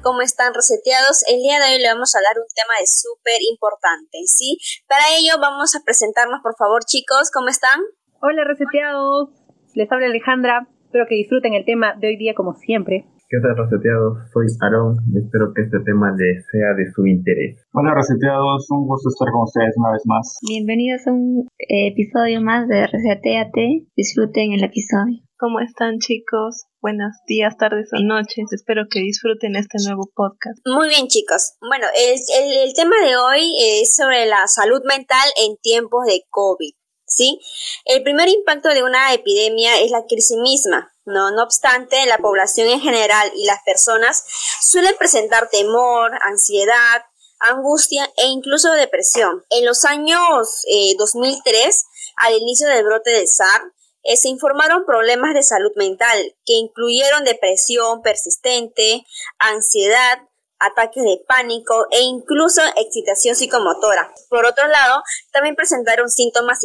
[0.00, 0.02] tal?
[0.02, 1.22] ¿Cómo están reseteados?
[1.28, 4.58] El día de hoy le vamos a dar un tema de súper importante, ¿sí?
[4.88, 7.80] Para ello vamos a presentarnos, por favor, chicos, ¿cómo están?
[8.20, 9.30] Hola reseteados,
[9.74, 13.06] les habla Alejandra, espero que disfruten el tema de hoy día como siempre.
[13.30, 14.26] ¿Qué tal reseteados?
[14.34, 17.62] Soy Aaron y espero que este tema les sea de su interés.
[17.72, 20.36] Hola reseteados, un gusto estar con ustedes una vez más.
[20.42, 23.86] Bienvenidos a un episodio más de Reseteate.
[23.94, 25.22] Disfruten el episodio.
[25.40, 26.66] ¿Cómo están chicos?
[26.82, 28.52] Buenos días, tardes o noches.
[28.52, 30.58] Espero que disfruten este nuevo podcast.
[30.66, 31.54] Muy bien chicos.
[31.62, 32.20] Bueno, el,
[32.58, 36.74] el tema de hoy es sobre la salud mental en tiempos de COVID.
[37.06, 37.40] ¿sí?
[37.86, 41.30] El primer impacto de una epidemia es la crisis misma, ¿no?
[41.30, 44.22] No obstante, la población en general y las personas
[44.60, 47.02] suelen presentar temor, ansiedad,
[47.38, 49.42] angustia e incluso depresión.
[49.48, 50.66] En los años
[50.98, 51.72] 2003, eh,
[52.16, 57.24] al inicio del brote del SARS, eh, se informaron problemas de salud mental que incluyeron
[57.24, 59.04] depresión persistente,
[59.38, 60.20] ansiedad,
[60.60, 64.12] ataques de pánico e incluso excitación psicomotora.
[64.28, 66.60] Por otro lado, también presentaron síntomas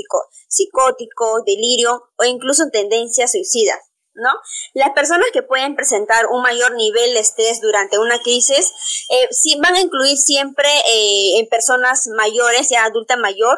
[0.47, 3.79] psicóticos, delirio o incluso tendencias suicidas.
[4.17, 4.29] ¿No?
[4.73, 8.71] Las personas que pueden presentar un mayor nivel de estrés durante una crisis
[9.09, 9.27] eh,
[9.59, 13.57] van a incluir siempre eh, en personas mayores, ya adulta mayor,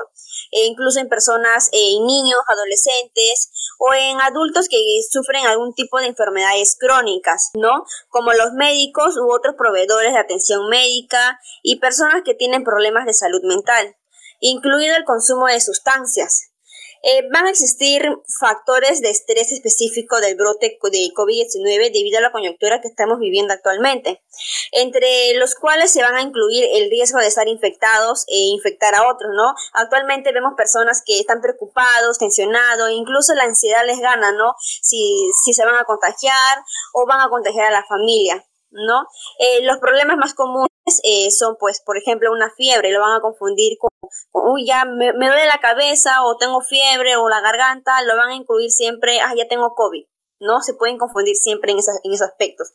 [0.51, 4.77] e incluso en personas, eh, en niños, adolescentes o en adultos que
[5.09, 7.85] sufren algún tipo de enfermedades crónicas, ¿no?
[8.09, 13.13] Como los médicos u otros proveedores de atención médica y personas que tienen problemas de
[13.13, 13.95] salud mental,
[14.39, 16.49] incluido el consumo de sustancias.
[17.03, 18.01] Eh, van a existir
[18.39, 23.53] factores de estrés específico del brote de COVID-19 debido a la coyuntura que estamos viviendo
[23.53, 24.21] actualmente,
[24.71, 29.07] entre los cuales se van a incluir el riesgo de estar infectados e infectar a
[29.07, 29.53] otros, ¿no?
[29.73, 34.55] Actualmente vemos personas que están preocupados, tensionados, incluso la ansiedad les gana, ¿no?
[34.59, 36.57] Si, si se van a contagiar
[36.93, 38.43] o van a contagiar a la familia.
[38.69, 39.07] ¿no?
[39.39, 40.67] Eh, los problemas más comunes
[41.03, 43.89] eh, son, pues, por ejemplo, una fiebre, lo van a confundir con,
[44.31, 48.35] uy, ya me, duele la cabeza o tengo fiebre o la garganta, lo van a
[48.35, 50.05] incluir siempre, ah, ya tengo COVID,
[50.39, 50.61] ¿no?
[50.61, 52.73] Se pueden confundir siempre en, en esos aspectos.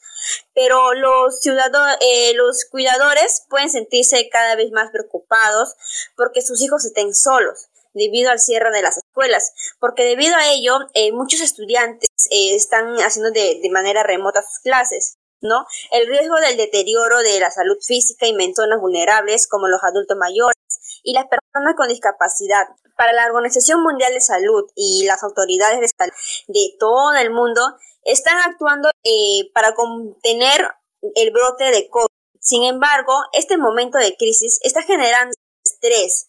[0.54, 5.74] Pero los eh, los cuidadores pueden sentirse cada vez más preocupados
[6.16, 10.78] porque sus hijos estén solos debido al cierre de las escuelas, porque debido a ello
[11.12, 15.18] muchos estudiantes están haciendo de, de manera remota sus clases.
[15.42, 15.66] ¿No?
[15.90, 20.56] El riesgo del deterioro de la salud física y personas vulnerables como los adultos mayores
[21.02, 22.66] y las personas con discapacidad.
[22.96, 26.12] Para la Organización Mundial de Salud y las autoridades de salud
[26.46, 27.60] de todo el mundo
[28.04, 30.68] están actuando eh, para contener
[31.14, 32.06] el brote de COVID.
[32.38, 36.28] Sin embargo, este momento de crisis está generando estrés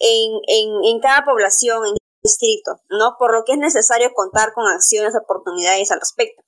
[0.00, 3.16] en, en, en cada población, distrito, ¿no?
[3.18, 6.42] Por lo que es necesario contar con acciones, oportunidades al respecto.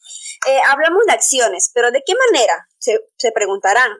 [0.48, 2.68] Eh, hablamos de acciones, pero ¿de qué manera?
[2.78, 3.90] Se, preguntarán.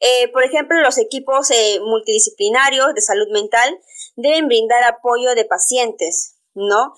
[0.00, 3.78] Eh, por ejemplo, los equipos eh, multidisciplinarios de salud mental
[4.16, 6.94] deben brindar apoyo de pacientes, ¿no?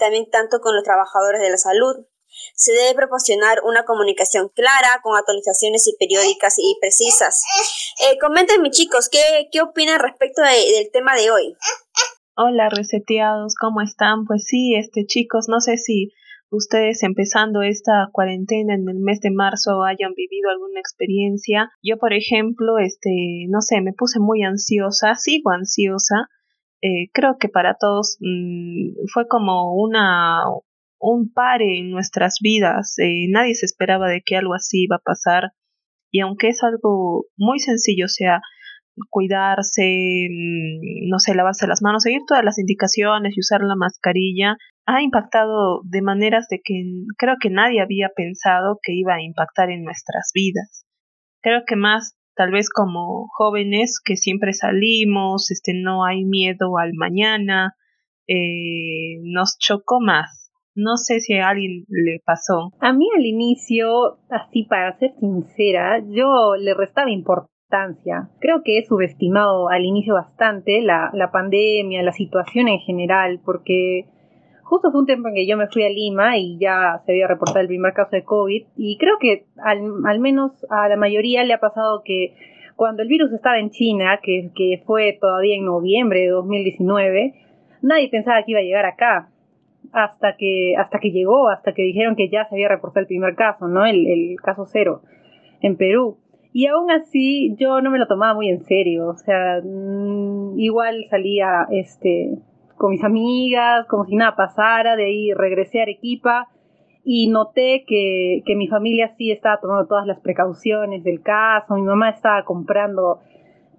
[0.00, 1.96] también tanto con los trabajadores de la salud.
[2.54, 7.42] Se debe proporcionar una comunicación clara, con actualizaciones y periódicas y precisas.
[8.20, 11.56] coméntenme, chicos, ¿qué, qué opinan respecto del tema de hoy?
[12.38, 14.26] Hola reseteados, ¿cómo están?
[14.26, 16.12] Pues sí, este chicos, no sé si
[16.50, 21.70] ustedes empezando esta cuarentena en el mes de marzo hayan vivido alguna experiencia.
[21.82, 26.28] Yo, por ejemplo, este, no sé, me puse muy ansiosa, sigo ansiosa.
[26.82, 30.42] Eh, creo que para todos mm, fue como una
[30.98, 32.98] un pare en nuestras vidas.
[32.98, 35.52] Eh, nadie se esperaba de que algo así iba a pasar.
[36.10, 38.42] Y aunque es algo muy sencillo, o sea,
[39.10, 44.56] cuidarse, mm, no sé, lavarse las manos, seguir todas las indicaciones y usar la mascarilla,
[44.86, 46.74] ha impactado de maneras de que
[47.18, 50.86] creo que nadie había pensado que iba a impactar en nuestras vidas.
[51.42, 56.92] Creo que más tal vez como jóvenes que siempre salimos, este no hay miedo al
[56.94, 57.74] mañana,
[58.28, 60.52] eh, nos chocó más.
[60.74, 62.72] No sé si a alguien le pasó.
[62.80, 67.55] A mí al inicio, así para ser sincera, yo le restaba importancia
[68.38, 74.06] Creo que he subestimado al inicio bastante la, pandemia, la situación en general, porque
[74.62, 77.26] justo fue un tiempo en que yo me fui a Lima y ya se había
[77.26, 81.54] reportado el primer caso de COVID y creo que al, menos a la mayoría le
[81.54, 82.34] ha pasado que
[82.76, 87.34] cuando el virus estaba en China, que, fue todavía en noviembre de 2019,
[87.82, 89.30] nadie pensaba que iba a llegar acá
[89.92, 93.34] hasta que hasta que llegó, hasta que dijeron que ya se había reportado el primer
[93.34, 93.86] caso, ¿no?
[93.86, 95.02] El caso cero
[95.62, 96.18] en Perú.
[96.56, 101.04] Y aún así yo no me lo tomaba muy en serio, o sea, mm, igual
[101.10, 102.38] salía este,
[102.78, 106.48] con mis amigas, como si nada pasara, de ahí regresé a Arequipa
[107.04, 111.82] y noté que, que mi familia sí estaba tomando todas las precauciones del caso, mi
[111.82, 113.20] mamá estaba comprando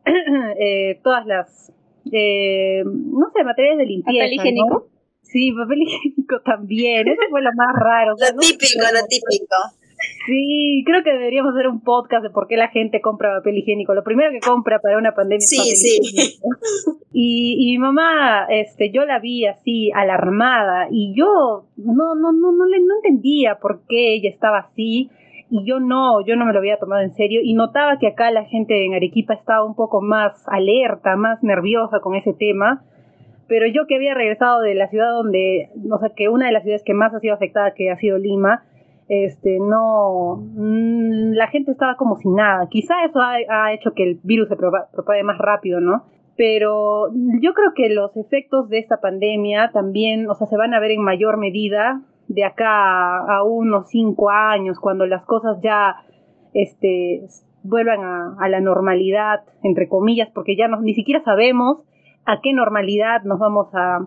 [0.60, 1.74] eh, todas las,
[2.12, 4.24] eh, no sé, materiales de limpieza.
[4.24, 4.88] ¿Papel higiénico?
[5.24, 8.12] Sí, papel higiénico también, eso fue lo más raro.
[8.12, 9.87] lo típico, lo típico.
[10.26, 13.94] Sí, creo que deberíamos hacer un podcast de por qué la gente compra papel higiénico.
[13.94, 16.00] Lo primero que compra para una pandemia sí, es papel sí.
[16.02, 16.48] higiénico.
[17.14, 22.52] Y, y mi mamá, este, yo la vi así alarmada y yo no, no, no,
[22.52, 25.10] no le no entendía por qué ella estaba así
[25.50, 28.32] y yo no, yo no me lo había tomado en serio y notaba que acá
[28.32, 32.84] la gente en Arequipa estaba un poco más alerta, más nerviosa con ese tema.
[33.48, 36.64] Pero yo que había regresado de la ciudad donde, o sea, que una de las
[36.64, 38.66] ciudades que más ha sido afectada, que ha sido Lima,
[39.10, 42.68] este, no, mm, la gente estaba como sin nada.
[42.70, 46.04] Quizá eso ha, hecho que el virus se propa- propague más rápido, ¿no?
[46.36, 47.10] Pero
[47.42, 50.92] yo creo que los efectos de esta pandemia también, o sea, se van a ver
[50.92, 55.96] en mayor medida de acá a, a unos cinco años, cuando las cosas ya,
[56.54, 57.26] este,
[57.64, 61.84] vuelvan a, a la normalidad, entre comillas, porque ya no, ni siquiera sabemos
[62.26, 64.06] a qué normalidad nos vamos a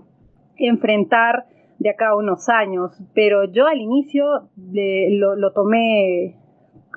[0.56, 1.46] enfrentar
[1.80, 4.24] de acá a unos años, pero yo al inicio
[4.56, 6.36] lo, tomé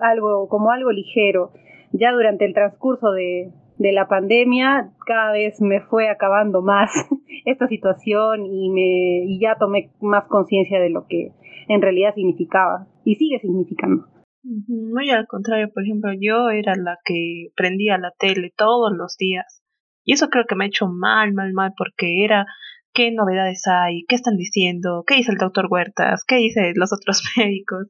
[0.01, 1.51] algo como algo ligero.
[1.93, 6.91] Ya durante el transcurso de, de la pandemia cada vez me fue acabando más
[7.45, 11.31] esta situación y me y ya tomé más conciencia de lo que
[11.69, 14.05] en realidad significaba y sigue significando.
[14.43, 19.63] Muy al contrario, por ejemplo, yo era la que prendía la tele todos los días.
[20.03, 22.45] Y eso creo que me ha hecho mal, mal, mal, porque era
[22.93, 27.21] qué novedades hay, qué están diciendo, qué dice el doctor Huertas, qué dice los otros
[27.37, 27.87] médicos.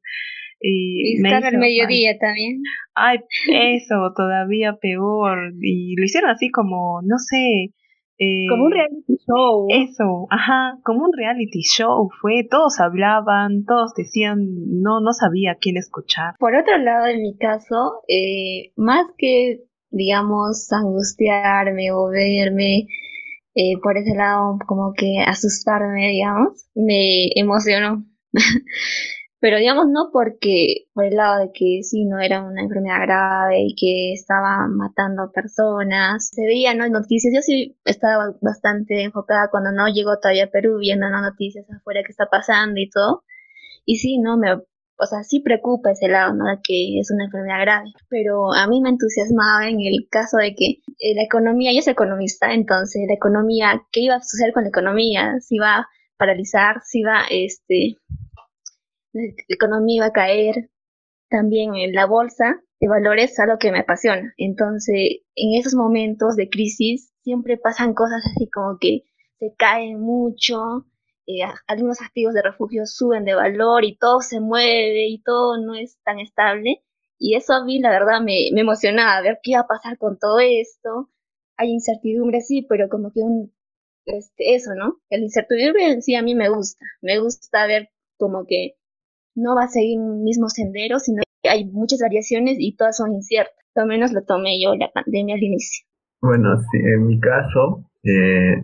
[0.65, 2.61] Y me Viscar al mediodía también.
[2.95, 3.17] Ay,
[3.75, 5.53] eso, todavía peor.
[5.61, 7.73] Y lo hicieron así como, no sé.
[8.17, 9.67] eh, Como un reality show.
[9.69, 12.47] Eso, ajá, como un reality show fue.
[12.49, 14.37] Todos hablaban, todos decían,
[14.81, 16.35] no, no sabía quién escuchar.
[16.39, 22.87] Por otro lado, en mi caso, eh, más que, digamos, angustiarme o verme
[23.55, 28.05] eh, por ese lado, como que asustarme, digamos, me emocionó.
[29.39, 33.59] Pero digamos, no porque, por el lado de que sí, no era una enfermedad grave
[33.67, 36.29] y que estaba matando personas.
[36.31, 36.87] Se veía, ¿no?
[36.87, 37.33] Noticias.
[37.35, 41.21] Yo sí estaba bastante enfocada cuando no llegó todavía Perú, viendo ¿no?
[41.21, 43.25] noticias afuera que está pasando y todo.
[43.85, 44.61] Y sí, no, me,
[45.03, 46.45] o sea, sí preocupa ese lado, ¿no?
[46.63, 47.91] Que es una enfermedad grave.
[48.09, 51.91] Pero a mí me entusiasmaba en el caso de que eh, la economía, yo soy
[51.91, 55.39] economista, entonces la economía, ¿qué iba a suceder con la economía?
[55.41, 57.97] Si iba a paralizar, si iba, este,
[59.13, 60.69] la economía iba a caer.
[61.29, 64.33] También en la bolsa de valores es algo que me apasiona.
[64.37, 69.03] Entonces, en esos momentos de crisis siempre pasan cosas así como que
[69.39, 70.85] se caen mucho,
[71.27, 75.75] eh, algunos activos de refugio suben de valor y todo se mueve y todo no
[75.75, 76.83] es tan estable.
[77.17, 80.17] Y eso a mí, la verdad, me, me emocionaba, ver qué iba a pasar con
[80.19, 81.09] todo esto.
[81.57, 83.53] Hay incertidumbre, sí, pero como que un,
[84.05, 84.99] este, eso, ¿no?
[85.09, 86.85] El incertidumbre en sí a mí me gusta.
[87.01, 88.75] Me gusta ver como que
[89.35, 93.13] no va a seguir un mismo sendero, sino que hay muchas variaciones y todas son
[93.13, 93.55] inciertas.
[93.75, 95.85] Al menos lo tomé yo la pandemia al inicio.
[96.21, 98.63] Bueno, sí, en mi caso, eh,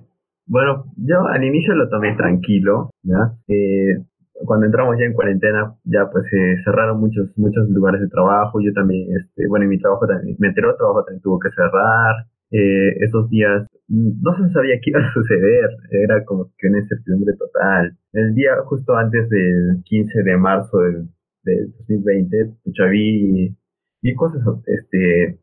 [0.49, 3.37] bueno, yo al inicio lo tomé tranquilo, ¿ya?
[3.47, 4.01] Eh,
[4.45, 8.73] cuando entramos ya en cuarentena, ya pues se cerraron muchos, muchos lugares de trabajo, yo
[8.73, 12.97] también, este, bueno, en mi trabajo también, mi anterior trabajo también tuvo que cerrar, eh,
[13.05, 17.35] esos días mm, no se sabía qué iba a suceder, era como que una incertidumbre
[17.37, 17.95] total.
[18.13, 21.09] El día justo antes del 15 de marzo del,
[21.43, 23.55] del 2020, pucha, vi,
[24.01, 25.39] vi cosas, este,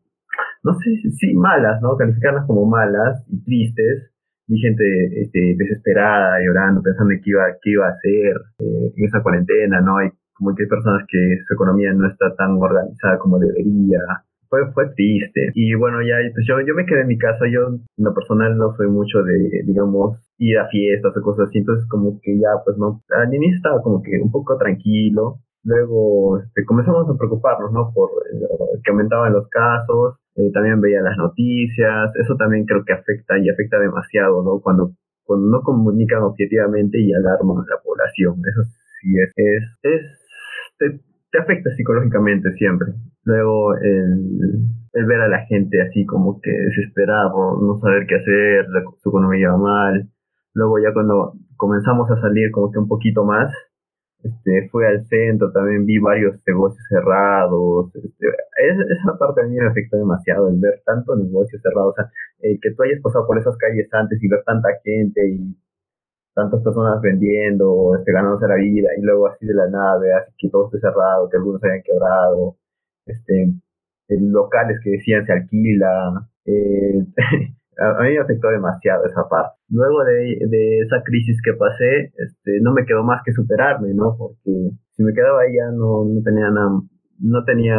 [0.63, 1.95] no sé sí, malas, ¿no?
[1.95, 4.11] Calificarlas como malas y tristes.
[4.47, 9.05] Vi gente este, desesperada, llorando, pensando en qué iba, qué iba a hacer eh, en
[9.05, 9.97] esa cuarentena, ¿no?
[9.97, 13.99] Hay como que hay personas que su economía no está tan organizada como debería.
[14.49, 15.51] Fue, fue triste.
[15.55, 17.45] Y bueno, ya pues yo, yo me quedé en mi casa.
[17.51, 21.57] Yo, en lo personal, no soy mucho de, digamos, ir a fiestas o cosas así.
[21.57, 23.01] Entonces, como que ya, pues no.
[23.09, 25.39] Al inicio estaba como que un poco tranquilo.
[25.63, 27.91] Luego este, comenzamos a preocuparnos, ¿no?
[27.93, 30.15] Por eh, que aumentaban los casos.
[30.37, 32.11] Eh, también veía las noticias.
[32.15, 34.59] Eso también creo que afecta y afecta demasiado, ¿no?
[34.61, 34.91] Cuando,
[35.23, 38.35] cuando no comunican objetivamente y alarman a la población.
[38.49, 38.63] Eso
[39.01, 40.01] sí es, es, es
[40.79, 40.99] te,
[41.31, 42.89] te afecta psicológicamente siempre.
[43.23, 44.61] Luego el,
[44.93, 48.83] el ver a la gente así como que desesperada por no saber qué hacer, la-
[49.01, 50.09] su economía va mal.
[50.53, 53.53] Luego ya cuando comenzamos a salir como que un poquito más,
[54.23, 57.95] este, fui al centro, también vi varios negocios cerrados.
[57.95, 61.89] Este, es- esa parte a mí me afectó demasiado, el ver tanto negocio cerrado.
[61.89, 62.09] O sea,
[62.41, 65.55] eh, que tú hayas pasado por esas calles antes y ver tanta gente y
[66.35, 70.49] tantas personas vendiendo, este, ganándose la vida, y luego así de la nada veas que
[70.49, 72.57] todo esté cerrado, que algunos hayan quebrado,
[73.05, 73.53] este,
[74.09, 77.05] locales que decían se alquila, eh,
[77.77, 79.57] a mí me afectó demasiado esa parte.
[79.69, 84.15] Luego de, de, esa crisis que pasé, este, no me quedó más que superarme, ¿no?
[84.17, 84.51] Porque
[84.95, 86.81] si me quedaba ahí ya no, no tenía nada,
[87.19, 87.77] no tenía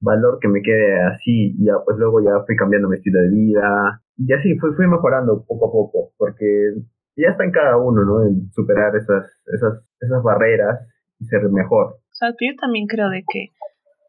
[0.00, 4.02] valor que me quede así, ya pues luego ya fui cambiando mi estilo de vida,
[4.18, 6.74] y así fui, fui mejorando poco a poco, porque
[7.16, 8.26] ya está en cada uno, ¿no?
[8.26, 10.86] En superar esas, esas, esas barreras
[11.18, 11.96] y ser mejor.
[12.10, 13.48] Exacto, yo también creo que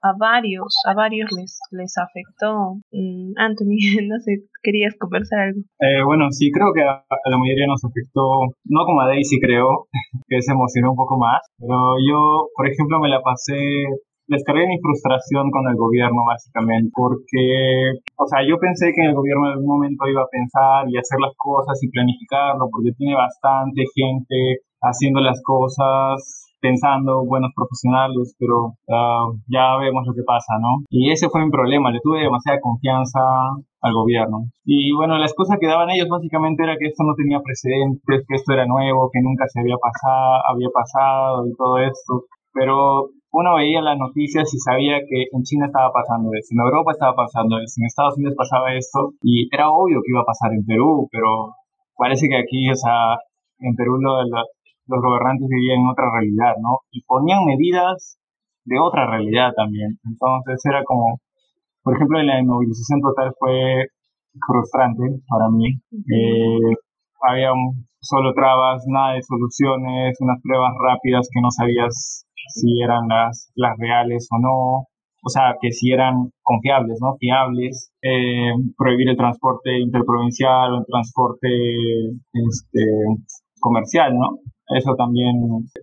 [0.05, 2.77] a varios, a varios les, les afectó.
[2.91, 3.77] Mm, Anthony,
[4.09, 5.62] no sé, querías conversar algo.
[5.79, 9.88] Eh, bueno, sí, creo que a, la mayoría nos afectó, no como a Daisy creo,
[10.29, 13.85] que se emocionó un poco más, pero yo, por ejemplo, me la pasé
[14.27, 19.45] descargué mi frustración con el gobierno básicamente porque, o sea, yo pensé que el gobierno
[19.45, 23.85] en algún momento iba a pensar y hacer las cosas y planificarlo porque tiene bastante
[23.93, 30.81] gente haciendo las cosas pensando, buenos profesionales, pero uh, ya vemos lo que pasa, ¿no?
[30.89, 33.22] Y ese fue mi problema, le tuve demasiada confianza
[33.81, 34.50] al gobierno.
[34.65, 38.36] Y bueno, la excusa que daban ellos básicamente era que esto no tenía precedentes, que
[38.36, 42.25] esto era nuevo, que nunca se había pasado, había pasado y todo esto.
[42.51, 46.91] Pero uno veía las noticias y sabía que en China estaba pasando esto, en Europa
[46.93, 50.53] estaba pasando esto, en Estados Unidos pasaba esto, y era obvio que iba a pasar
[50.53, 51.53] en Perú, pero
[51.98, 53.19] parece que aquí, o sea,
[53.60, 54.39] en Perú lo, lo,
[54.88, 56.80] los gobernantes vivían en otra realidad, ¿no?
[56.92, 58.18] Y ponían medidas
[58.65, 60.00] de otra realidad también.
[60.04, 61.20] Entonces era como,
[61.84, 63.86] por ejemplo, la inmovilización total fue
[64.46, 65.80] frustrante para mí.
[65.92, 66.75] Eh,
[67.22, 67.51] había
[68.01, 73.74] solo trabas, nada de soluciones, unas pruebas rápidas que no sabías si eran las, las
[73.80, 74.88] reales o no,
[75.25, 77.15] o sea, que si eran confiables, ¿no?
[77.18, 81.48] Fiables, eh, prohibir el transporte interprovincial el transporte
[82.32, 82.86] este,
[83.60, 84.38] comercial, ¿no?
[84.69, 85.36] Eso también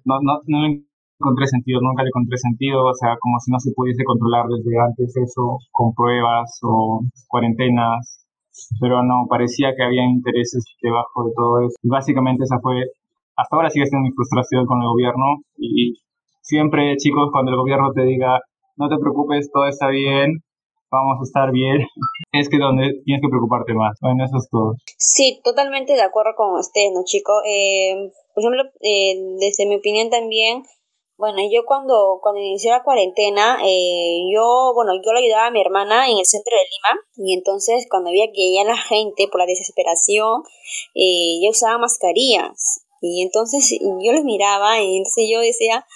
[0.04, 0.82] no, no, no le
[1.22, 4.74] encontré sentido, nunca le encontré sentido, o sea, como si no se pudiese controlar desde
[4.80, 8.26] antes eso con pruebas o cuarentenas,
[8.80, 11.76] pero no, parecía que había intereses debajo de todo eso.
[11.82, 12.82] Y básicamente esa fue,
[13.36, 15.94] hasta ahora sigue siendo mi frustración con el gobierno y
[16.42, 18.40] siempre, chicos, cuando el gobierno te diga,
[18.76, 20.42] no te preocupes, todo está bien,
[20.90, 21.78] vamos a estar bien,
[22.32, 23.96] es que donde tienes que preocuparte más.
[24.00, 24.74] Bueno, eso es todo.
[24.98, 27.32] Sí, totalmente de acuerdo con usted, ¿no, chico?
[27.46, 30.64] Eh, por ejemplo, eh, desde mi opinión también,
[31.16, 35.60] bueno, yo cuando, cuando inicié la cuarentena, eh, yo, bueno, yo le ayudaba a mi
[35.60, 39.38] hermana en el centro de Lima y entonces cuando veía que ya la gente por
[39.40, 40.42] la desesperación
[40.94, 45.86] eh, ya usaba mascarillas y entonces yo los miraba y entonces yo decía,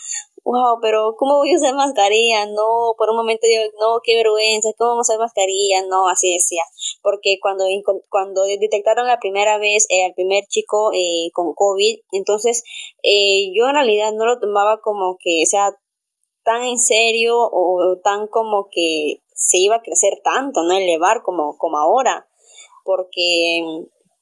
[0.47, 2.47] wow, pero ¿cómo voy a usar mascarilla?
[2.47, 5.83] No, por un momento digo, no, qué vergüenza, ¿cómo vamos a usar mascarilla?
[5.89, 6.63] No, así decía,
[7.03, 7.65] porque cuando,
[8.09, 12.63] cuando detectaron la primera vez eh, al primer chico eh, con COVID, entonces
[13.03, 15.77] eh, yo en realidad no lo tomaba como que sea
[16.45, 21.59] tan en serio o tan como que se iba a crecer tanto, no elevar como,
[21.59, 22.29] como ahora,
[22.85, 23.63] porque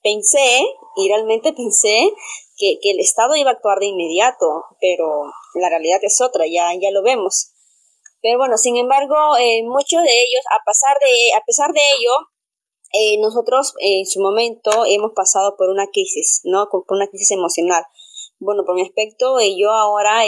[0.03, 0.65] pensé,
[0.97, 2.11] y realmente pensé
[2.57, 6.91] que, el Estado iba a actuar de inmediato, pero la realidad es otra, ya, ya
[6.91, 7.53] lo vemos.
[8.23, 12.13] Pero bueno, sin embargo, eh, muchos de ellos, a, pasar de, a pesar de ello,
[12.93, 16.69] eh, nosotros en su momento hemos pasado por una crisis, ¿no?
[16.71, 17.85] Por una crisis emocional.
[18.39, 20.23] Bueno, por mi aspecto, eh, yo ahora,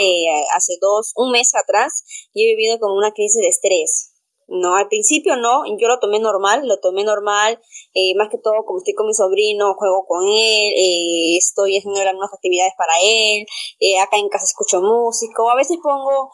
[0.55, 2.03] hace dos, un mes atrás,
[2.33, 4.13] he vivido con una crisis de estrés,
[4.47, 7.59] no, al principio no, yo lo tomé normal, lo tomé normal,
[7.93, 11.99] eh, más que todo como estoy con mi sobrino, juego con él, eh, estoy haciendo
[11.99, 13.45] algunas actividades para él,
[13.79, 16.31] eh, acá en casa escucho música, o a veces pongo,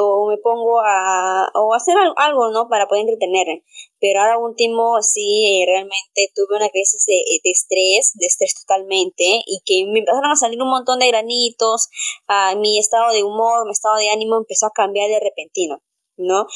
[0.00, 2.68] o me pongo a, o hacer algo, ¿no?
[2.68, 3.64] Para poder entretenerme.
[4.00, 9.60] Pero ahora último, sí, realmente tuve una crisis de, de, estrés, de estrés totalmente, y
[9.64, 11.88] que me empezaron a salir un montón de granitos,
[12.28, 15.82] a mi estado de humor, mi estado de ánimo empezó a cambiar de repentino.
[16.16, 16.46] ¿No?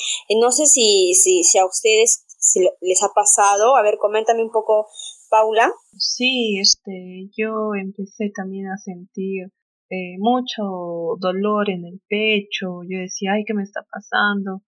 [0.40, 2.26] no sé si, si, si a ustedes
[2.80, 3.76] les ha pasado.
[3.76, 4.86] A ver, coméntame un poco,
[5.30, 5.72] Paula.
[5.96, 9.52] Sí, este, yo empecé también a sentir
[9.90, 12.82] eh, mucho dolor en el pecho.
[12.88, 14.62] Yo decía, ay, ¿qué me está pasando?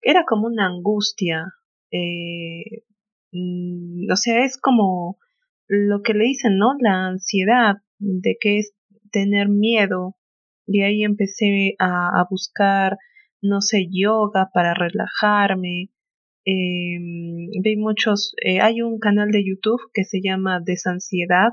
[0.00, 1.44] Era como una angustia.
[1.90, 2.84] Eh,
[3.32, 5.18] mm, o sea, es como
[5.68, 6.72] lo que le dicen, ¿no?
[6.80, 8.74] La ansiedad de que es
[9.10, 10.16] tener miedo.
[10.66, 12.98] Y ahí empecé a, a buscar
[13.42, 15.90] no sé, yoga para relajarme.
[16.44, 16.98] Eh,
[17.76, 21.50] muchos, eh, hay un canal de YouTube que se llama Desansiedad.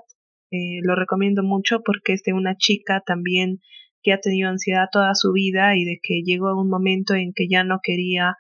[0.51, 3.59] Eh, lo recomiendo mucho porque es de una chica también
[4.01, 7.33] que ha tenido ansiedad toda su vida y de que llegó a un momento en
[7.33, 8.35] que ya no quería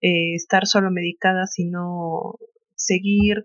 [0.00, 2.38] eh, estar solo medicada, sino
[2.74, 3.44] seguir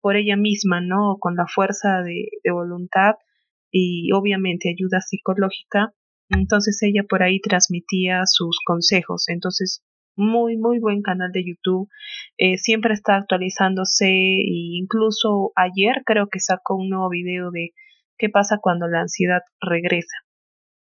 [0.00, 1.18] por ella misma, ¿no?
[1.20, 3.14] Con la fuerza de, de voluntad
[3.70, 5.92] y obviamente ayuda psicológica.
[6.36, 9.28] Entonces ella por ahí transmitía sus consejos.
[9.28, 9.84] Entonces,
[10.16, 11.88] muy, muy buen canal de YouTube.
[12.38, 17.70] Eh, siempre está actualizándose e incluso ayer creo que sacó un nuevo video de
[18.18, 20.16] qué pasa cuando la ansiedad regresa.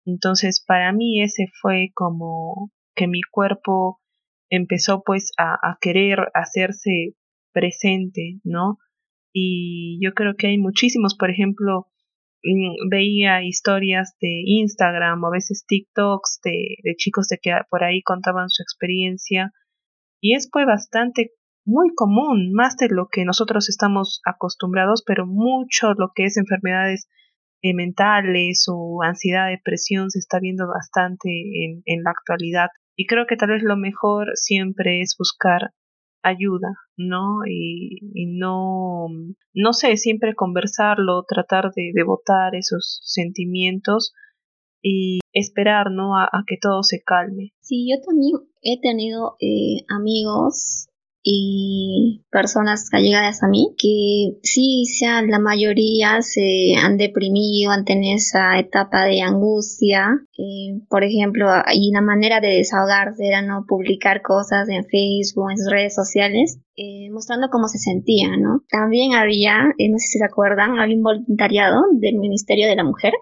[0.05, 4.01] Entonces, para mí ese fue como que mi cuerpo
[4.49, 7.15] empezó pues a, querer hacerse
[7.53, 8.79] presente, ¿no?
[9.33, 11.89] Y yo creo que hay muchísimos, por ejemplo,
[12.91, 18.03] veía historias de Instagram o a veces TikToks de, de chicos de que por ahí
[18.03, 19.53] contaban su experiencia
[20.21, 21.33] y es pues bastante
[21.65, 27.09] muy común, más de lo que nosotros estamos acostumbrados, pero mucho lo que es enfermedades
[27.63, 32.69] eh, mentales o ansiedad, depresión se está viendo bastante en, en la actualidad.
[32.97, 35.73] Y creo que tal vez lo mejor siempre es buscar
[36.27, 37.41] ayuda, ¿no?
[37.47, 39.07] Y, no,
[39.55, 42.03] no sé, siempre conversarlo, tratar de, de
[42.55, 44.13] esos sentimientos
[44.83, 46.17] y esperar, ¿no?
[46.17, 47.53] A, que todo se calme.
[47.61, 50.89] Sí, yo también he tenido eh, amigos
[51.29, 58.15] y personas allegadas a mí que sí, sea, la mayoría se han deprimido, han tenido
[58.15, 60.21] esa etapa de angustia.
[60.39, 65.59] Eh, por ejemplo, y la manera de desahogarse era no publicar cosas en Facebook, en
[65.59, 68.63] sus redes sociales, eh, mostrando cómo se sentían, ¿no?
[68.71, 72.85] También había, eh, no sé si se acuerdan, había un voluntariado del Ministerio de la
[72.85, 73.15] Mujer,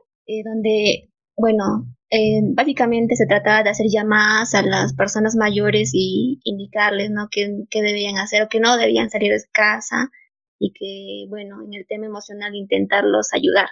[0.45, 1.09] donde,
[1.39, 7.27] bueno, eh, básicamente se trataba de hacer llamadas a las personas mayores y indicarles ¿no?
[7.29, 10.13] qué, debían hacer o que no debían salir de casa
[10.61, 13.67] y que, bueno, en el tema emocional intentarlos ayudar.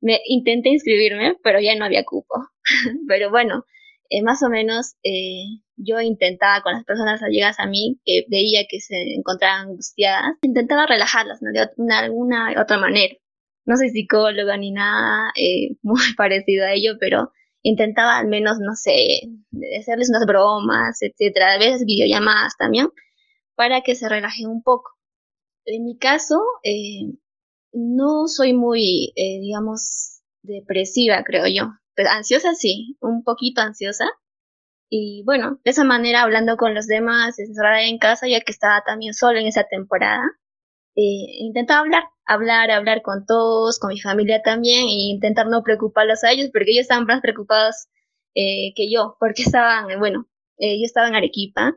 [0.00, 2.34] Me intenté inscribirme, pero ya no había cupo.
[3.06, 3.64] pero bueno,
[4.08, 8.64] eh, más o menos eh, yo intentaba con las personas allegadas a mí, que veía
[8.68, 13.14] que se encontraban angustiadas, intentaba relajarlas de alguna otra manera.
[13.64, 15.32] No soy psicóloga ni nada
[15.82, 17.30] muy parecido a ello, pero
[17.62, 19.06] intentaba al menos, no sé,
[19.78, 22.88] hacerles unas bromas, etcétera, a veces videollamadas también,
[23.54, 24.90] para que se relajen un poco.
[25.66, 27.02] En mi caso, eh,
[27.72, 31.72] no soy muy, eh, digamos, depresiva, creo yo.
[31.94, 34.06] Pero ansiosa sí, un poquito ansiosa.
[34.88, 38.82] Y bueno, de esa manera, hablando con los demás, encerrada en casa, ya que estaba
[38.84, 40.22] también sola en esa temporada,
[40.96, 46.32] eh, hablar, hablar, hablar con todos, con mi familia también, e intentar no preocuparlos a
[46.32, 47.88] ellos, porque ellos estaban más preocupados
[48.34, 50.26] eh, que yo, porque estaban, bueno,
[50.58, 51.76] eh, yo estaba en Arequipa,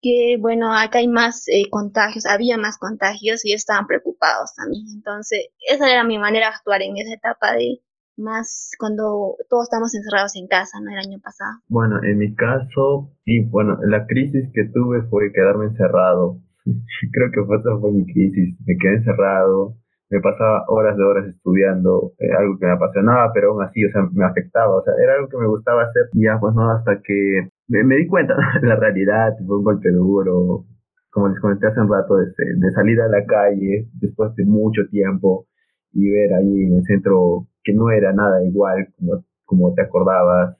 [0.00, 4.86] que bueno, acá hay más eh, contagios, había más contagios y estaban preocupados también.
[4.94, 7.80] Entonces, esa era mi manera de actuar en esa etapa de
[8.16, 10.90] más cuando todos estamos encerrados en casa, ¿no?
[10.90, 11.60] El año pasado.
[11.68, 16.40] Bueno, en mi caso, sí, bueno, la crisis que tuve fue quedarme encerrado
[17.12, 18.56] creo que fue, fue mi crisis.
[18.66, 19.74] Me quedé encerrado,
[20.10, 23.90] me pasaba horas de horas estudiando, eh, algo que me apasionaba, pero aún así, o
[23.90, 26.70] sea, me afectaba, o sea, era algo que me gustaba hacer y ya, pues no,
[26.70, 30.64] hasta que me, di cuenta de la realidad, fue un golpe duro,
[31.10, 34.82] como les comenté hace un rato, de, de salir a la calle después de mucho
[34.90, 35.46] tiempo
[35.92, 40.56] y ver ahí en el centro que no era nada igual como, como te acordabas,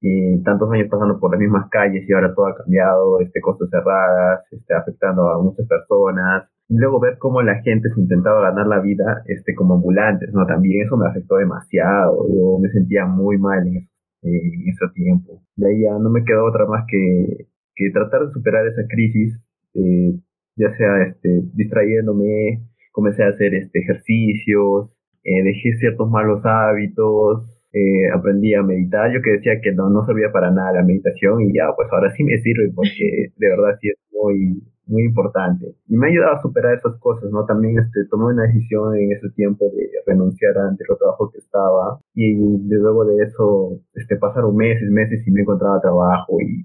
[0.00, 3.68] y tantos años pasando por las mismas calles y ahora todo ha cambiado, este, cosas
[3.70, 6.48] cerradas, este, afectando a muchas personas.
[6.68, 10.46] Y luego ver cómo la gente se intentaba ganar la vida este, como ambulantes, ¿no?
[10.46, 12.26] También eso me afectó demasiado.
[12.28, 13.88] Yo me sentía muy mal en,
[14.22, 15.42] ese tiempo.
[15.56, 19.40] De ahí ya no me quedó otra más que, que tratar de superar esa crisis,
[19.74, 20.18] eh,
[20.56, 22.60] ya sea este, distrayéndome,
[22.92, 24.90] comencé a hacer este, ejercicios,
[25.24, 29.12] eh, dejé ciertos malos hábitos, eh, aprendí a meditar.
[29.12, 32.10] Yo que decía que no, no servía para nada la meditación y ya, pues ahora
[32.10, 35.74] sí me sirve porque de verdad sí es muy, muy importante.
[35.86, 37.44] Y me ha ayudado a superar esas cosas, ¿no?
[37.44, 42.00] También este, tomé una decisión en ese tiempo de renunciar al anterior trabajo que estaba
[42.14, 42.34] y
[42.68, 46.64] luego de eso este, pasaron meses, meses y no encontraba trabajo y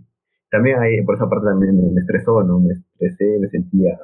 [0.54, 2.60] también ahí, por esa parte también me, estresó, ¿no?
[2.60, 3.98] Me estresé, me sentía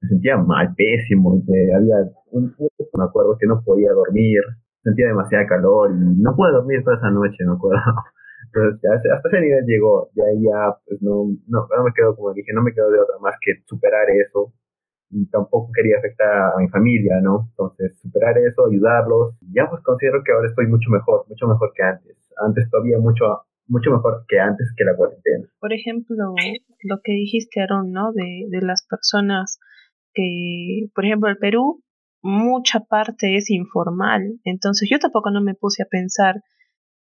[0.00, 1.40] me sentía mal, pésimo,
[1.76, 1.94] había
[2.32, 4.40] un, me acuerdo que no podía dormir,
[4.82, 7.76] sentía demasiada calor y no pude dormir toda esa noche, no puedo.
[8.54, 12.52] Entonces, hasta ese nivel llegó, ya ya, pues no, no, no me quedo, como dije,
[12.52, 14.52] no me quedo de otra más que superar eso
[15.10, 17.48] y tampoco quería afectar a mi familia, ¿no?
[17.50, 21.82] Entonces, superar eso, ayudarlos, ya pues considero que ahora estoy mucho mejor, mucho mejor que
[21.82, 22.16] antes.
[22.38, 23.24] Antes todavía mucho,
[23.68, 25.46] mucho mejor que antes que la cuarentena.
[25.60, 26.34] Por ejemplo,
[26.82, 28.12] lo que dijiste, Aaron, ¿no?
[28.12, 29.60] De, de las personas
[30.14, 31.82] que, por ejemplo, el Perú
[32.22, 34.40] mucha parte es informal.
[34.44, 36.42] Entonces yo tampoco no me puse a pensar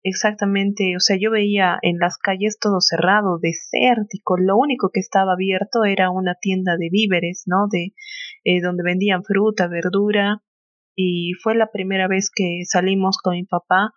[0.03, 5.33] exactamente, o sea, yo veía en las calles todo cerrado, desértico, lo único que estaba
[5.33, 7.67] abierto era una tienda de víveres, ¿no?
[7.69, 7.93] De
[8.43, 10.41] eh, donde vendían fruta, verdura
[10.95, 13.93] y fue la primera vez que salimos con mi papá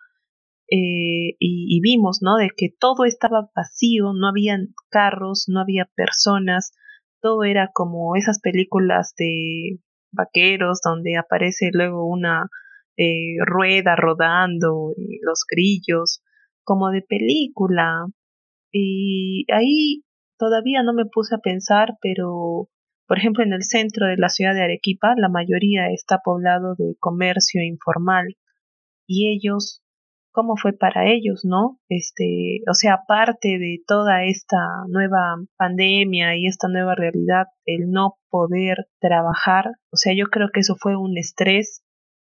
[0.69, 2.37] eh, y, vimos, ¿no?
[2.37, 6.73] De que todo estaba vacío, no habían carros, no había personas,
[7.21, 9.79] todo era como esas películas de
[10.15, 12.47] vaqueros donde aparece luego una
[12.97, 16.21] eh, rueda rodando y los grillos,
[16.63, 18.05] como de película.
[18.71, 20.03] Y ahí
[20.37, 22.69] todavía no me puse a pensar, pero
[23.07, 26.95] por ejemplo en el centro de la ciudad de Arequipa la mayoría está poblado de
[26.99, 28.35] comercio informal
[29.05, 29.83] y ellos
[30.35, 31.79] cómo fue para ellos, ¿no?
[31.89, 34.57] Este, o sea, aparte de toda esta
[34.89, 40.59] nueva pandemia y esta nueva realidad, el no poder trabajar, o sea, yo creo que
[40.59, 41.81] eso fue un estrés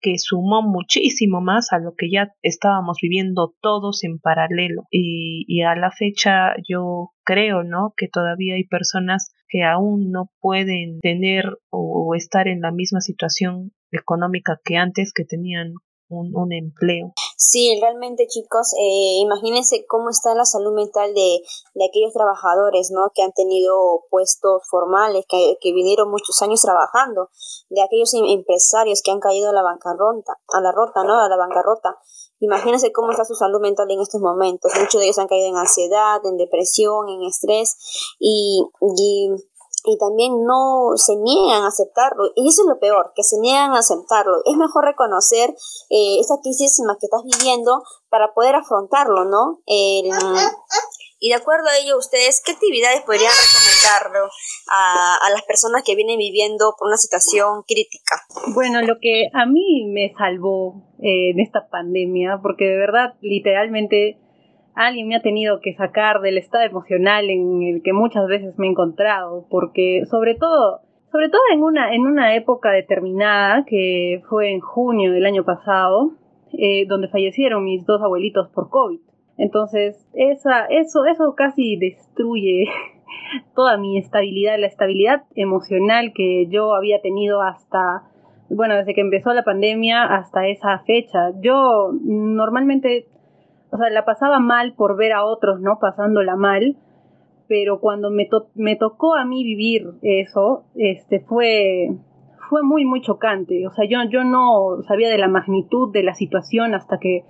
[0.01, 4.83] que sumó muchísimo más a lo que ya estábamos viviendo todos en paralelo.
[4.89, 7.93] Y, y, a la fecha yo creo, ¿no?
[7.97, 13.73] Que todavía hay personas que aún no pueden tener o estar en la misma situación
[13.91, 15.73] económica que antes que tenían
[16.09, 17.13] un, empleo.
[17.37, 21.41] Sí, realmente chicos, eh, imagínense cómo está la salud mental de,
[21.75, 23.11] de, aquellos trabajadores, ¿no?
[23.13, 27.29] Que han tenido puestos formales, que, que vinieron muchos años trabajando,
[27.69, 31.19] de aquellos em, empresarios que han caído a la bancarrota, a la rota, ¿no?
[31.19, 31.97] A la bancarrota.
[32.41, 34.71] Imagínense cómo está su salud mental en estos momentos.
[34.79, 37.77] Muchos de ellos han caído en ansiedad, en depresión, en estrés
[38.17, 38.63] y
[39.85, 42.31] y también no se niegan a aceptarlo.
[42.35, 44.37] Y eso es lo peor, que se niegan a aceptarlo.
[44.45, 45.49] Es mejor reconocer
[45.89, 49.59] eh, esa crisis en la que estás viviendo para poder afrontarlo, ¿no?
[51.21, 54.29] y de acuerdo a ello, ustedes, ¿qué actividades podrían recomendarlo
[54.71, 58.23] a, a las personas que vienen viviendo por una situación crítica?
[58.53, 64.17] Bueno, lo que a mí me salvó eh, en esta pandemia, porque de verdad, literalmente,
[64.79, 68.67] alguien me ha tenido que sacar del estado emocional en el que muchas veces me
[68.67, 70.79] he encontrado, porque sobre todo,
[71.11, 76.13] sobre todo en una, en una época determinada, que fue en junio del año pasado,
[76.53, 79.01] eh, donde fallecieron mis dos abuelitos por COVID.
[79.37, 82.69] Entonces, esa, eso, eso casi destruye
[83.55, 88.03] toda mi estabilidad, la estabilidad emocional que yo había tenido hasta,
[88.49, 91.33] bueno, desde que empezó la pandemia hasta esa fecha.
[91.41, 93.07] Yo normalmente
[93.71, 95.79] o sea, la pasaba mal por ver a otros, ¿no?
[95.79, 96.75] Pasándola mal,
[97.47, 101.89] pero cuando me, tocó a mí vivir eso, este, fue,
[102.49, 103.67] fue muy, muy chocante.
[103.67, 107.25] O sea, yo, yo no sabía de la magnitud de la situación hasta que,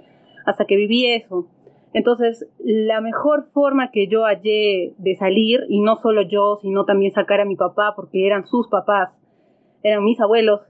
[0.45, 1.47] hasta que viví eso.
[1.93, 7.13] Entonces, la mejor forma que yo hallé de salir, y no solo yo, sino también
[7.13, 9.09] sacar a mi papá, porque eran sus papás,
[9.83, 10.61] eran mis abuelos,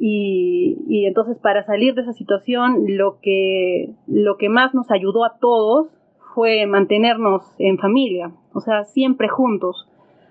[0.00, 5.38] y, entonces para salir de esa situación lo que, lo que más nos ayudó a
[5.40, 5.88] todos
[6.34, 9.88] fue mantenernos en familia, o sea, siempre juntos,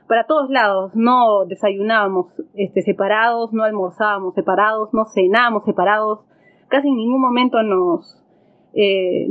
[0.08, 6.20] para todos lados, no desayunábamos este, separados, no almorzábamos separados, no cenábamos separados,
[6.70, 8.24] casi en ningún momento nos,
[8.74, 9.28] eh,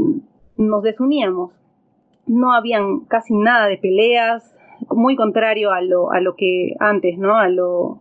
[0.59, 1.53] nos desuníamos,
[2.27, 4.55] no habían casi nada de peleas,
[4.91, 7.37] muy contrario a lo, a lo que antes, ¿no?
[7.37, 8.01] A lo,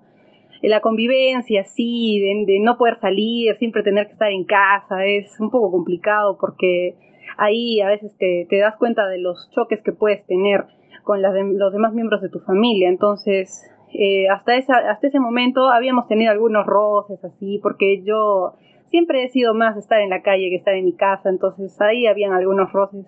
[0.69, 5.49] la convivencia, sí, de, no poder salir, siempre tener que estar en casa, es un
[5.49, 6.95] poco complicado porque
[7.37, 10.65] ahí a veces te, das cuenta de los choques que puedes tener
[11.03, 12.89] con los demás miembros de tu familia.
[12.89, 18.53] Entonces, eh, hasta, esa, hasta ese momento habíamos tenido algunos roces así, porque yo
[18.89, 22.07] siempre he sido más estar en la calle que estar en mi casa, entonces ahí
[22.07, 23.05] habían algunos roces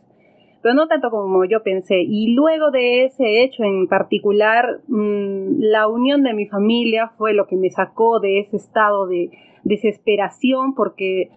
[0.61, 2.01] pero no tanto como yo pensé.
[2.01, 7.47] Y luego de ese hecho en particular, mm, la unión de mi familia fue lo
[7.47, 9.29] que me sacó de ese estado de
[9.63, 11.29] desesperación, porque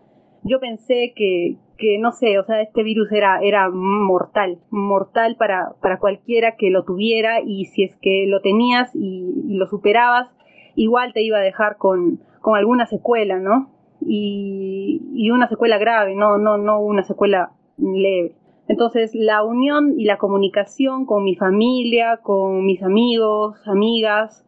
[0.42, 5.72] yo pensé que, que no sé, o sea, este virus era, era mortal, mortal para,
[5.80, 10.28] para cualquiera que lo tuviera y si es que lo tenías y, lo superabas,
[10.76, 13.70] igual te iba a dejar con, con alguna secuela, ¿no?
[14.00, 18.34] Y, y, una secuela grave, no, no, no una secuela leve.
[18.68, 24.46] Entonces, la unión y la comunicación con mi familia, con mis amigos, amigas,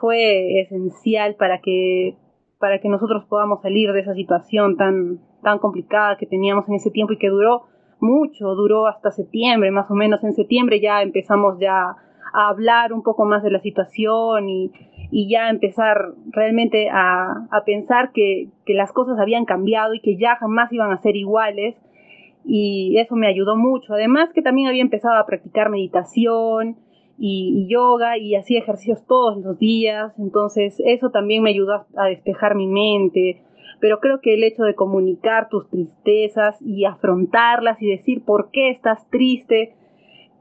[0.00, 2.16] fue esencial para que,
[2.58, 6.90] para que nosotros podamos salir de esa situación tan, tan complicada que teníamos en ese
[6.90, 7.62] tiempo y que duró
[8.00, 10.22] mucho, duró hasta septiembre, más o menos.
[10.24, 11.96] En septiembre ya empezamos ya
[12.34, 14.72] a hablar un poco más de la situación y,
[15.10, 20.16] y ya empezar realmente a, a pensar que, que, las cosas habían cambiado y que
[20.16, 21.76] ya jamás iban a ser iguales
[22.44, 23.94] y eso me ayudó mucho.
[23.94, 26.76] Además que también había empezado a practicar meditación
[27.18, 32.54] y, yoga y hacía ejercicios todos los días, entonces eso también me ayudó a, despejar
[32.54, 33.40] mi mente.
[33.80, 38.70] Pero creo que el hecho de comunicar tus tristezas y afrontarlas y decir por qué
[38.70, 39.74] estás triste,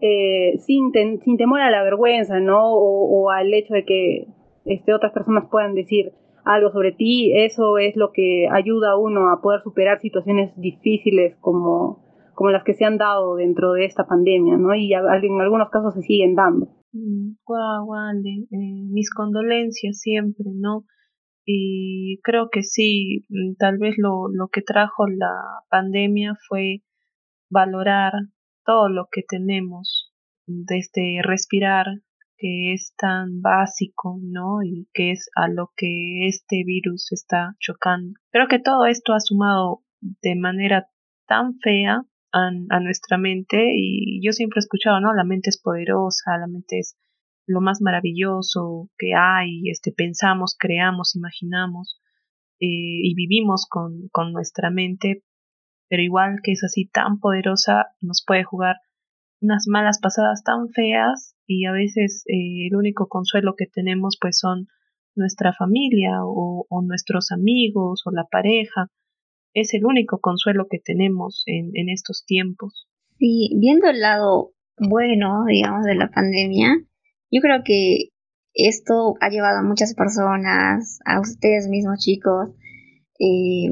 [0.01, 2.73] eh, sin, sin temor a la vergüenza, ¿no?
[2.73, 4.27] O, al hecho de que
[4.65, 6.13] este, otras personas puedan decir,
[6.45, 11.35] algo sobre ti, eso es lo que ayuda a uno a poder superar situaciones difíciles
[11.39, 12.03] como,
[12.35, 14.75] como las que se han dado dentro de esta pandemia, ¿no?
[14.75, 16.67] Y en algunos casos se siguen dando.
[16.93, 20.85] Guau, mm, eh, mis condolencias siempre, ¿no?
[21.45, 25.33] Y creo que sí, mm, tal vez lo, lo que trajo la
[25.69, 26.83] pandemia fue
[27.49, 28.13] valorar
[28.65, 30.13] todo lo que tenemos,
[30.45, 31.87] desde respirar,
[32.37, 34.63] que es tan básico, ¿no?
[34.63, 38.13] Y que es a lo que este virus está chocando.
[38.31, 40.87] Creo que todo esto ha sumado de manera
[41.27, 45.13] tan fea a, nuestra mente y yo siempre he escuchado, ¿no?
[45.13, 46.97] La mente es poderosa, la mente es
[47.45, 52.01] lo más maravilloso que hay, este, pensamos, creamos, imaginamos
[52.59, 52.65] eh,
[53.03, 55.23] y vivimos con, con nuestra mente,
[55.89, 58.77] pero igual que es así tan poderosa, nos puede jugar
[59.43, 64.39] unas malas pasadas tan feas y a veces eh, el único consuelo que tenemos pues
[64.39, 64.67] son
[65.15, 68.87] nuestra familia o, nuestros amigos o la pareja.
[69.53, 72.87] Es el único consuelo que tenemos en, estos tiempos.
[73.19, 76.69] Sí, viendo el lado bueno, digamos, de la pandemia,
[77.31, 78.09] yo creo que
[78.55, 82.49] esto ha llevado a muchas personas, a ustedes mismos chicos,
[83.19, 83.69] eh,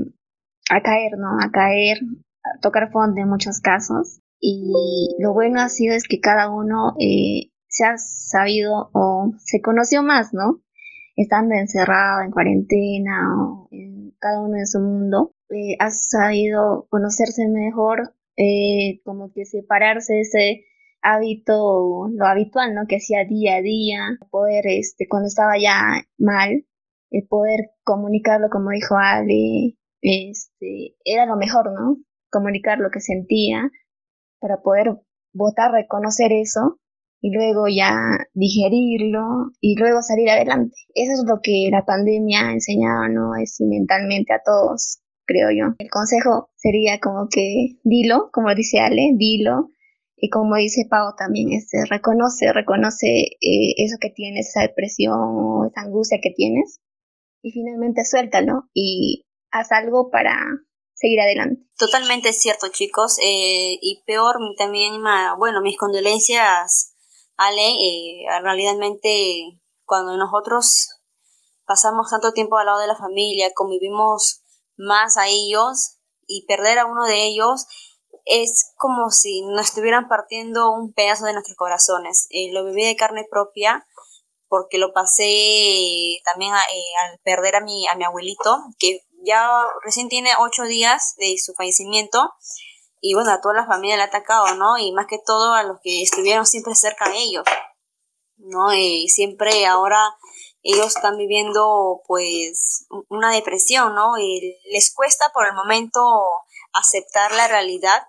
[0.70, 1.38] a caer, ¿no?
[1.42, 1.98] A caer,
[2.44, 4.22] a tocar fondo en muchos casos.
[4.42, 9.62] Y lo bueno ha sido es que cada uno eh, se ha sabido o se
[9.62, 10.62] conoció más, ¿no?
[11.16, 17.48] Estando encerrado, en cuarentena, o en cada uno en su mundo, eh, ha sabido conocerse
[17.48, 20.66] mejor, eh, como que separarse de ese
[21.04, 22.88] hábito, lo habitual, ¿no?
[22.88, 24.00] Que hacía día a día,
[24.32, 26.66] poder, este, cuando estaba ya mal,
[27.12, 31.98] eh, poder comunicarlo, como dijo Ale, este, era lo mejor, ¿no?
[32.32, 33.70] Comunicar lo que sentía
[34.42, 34.98] para poder
[35.34, 36.80] votar, reconocer eso
[37.22, 37.94] y luego ya
[38.34, 40.76] digerirlo y luego salir adelante.
[40.94, 43.36] Eso es lo que la pandemia ha enseñado, ¿no?
[43.36, 45.76] Es mentalmente a todos, creo yo.
[45.78, 49.70] El consejo sería como que dilo, como dice Ale, dilo.
[50.24, 55.82] Y como dice Pau también, este, reconoce, reconoce eh, eso que tienes, esa depresión, esa
[55.82, 56.80] angustia que tienes.
[57.42, 60.36] Y finalmente suéltalo y haz algo para
[61.02, 61.64] seguir adelante.
[61.78, 63.18] Totalmente cierto, chicos.
[63.22, 65.02] Eh, y peor también,
[65.38, 66.94] bueno, mis condolencias
[67.36, 70.90] Ale, eh, realmente cuando nosotros
[71.66, 74.44] pasamos tanto tiempo al lado de la familia, convivimos
[74.78, 77.66] más a ellos y perder a uno de ellos
[78.26, 82.28] es como si nos estuvieran partiendo un pedazo de nuestros corazones.
[82.30, 83.88] Eh, lo viví de carne propia
[84.48, 90.10] porque lo pasé también eh, al perder a mi, a mi abuelito, que ya recién
[90.10, 92.34] tiene ocho días de su fallecimiento
[93.00, 94.78] y bueno, a toda la familia le ha atacado, ¿no?
[94.78, 97.44] Y más que todo a los que estuvieron siempre cerca de ellos,
[98.38, 98.74] ¿no?
[98.74, 100.16] Y siempre ahora
[100.64, 104.20] ellos están viviendo pues una depresión, ¿no?
[104.20, 106.00] Y les cuesta por el momento
[106.74, 108.04] aceptar la realidad,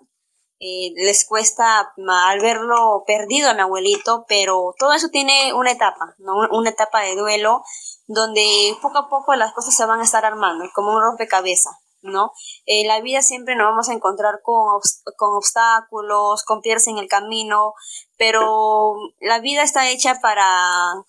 [0.65, 6.15] eh, les cuesta al verlo perdido a mi abuelito, pero todo eso tiene una etapa,
[6.19, 6.35] ¿no?
[6.53, 7.65] Una etapa de duelo
[8.07, 11.75] donde poco a poco las cosas se van a estar armando, como un rompecabezas.
[12.03, 12.33] ¿no?
[12.67, 14.81] En la vida siempre nos vamos a encontrar con,
[15.17, 17.75] con obstáculos, con piedras en el camino,
[18.17, 20.47] pero la vida está hecha para,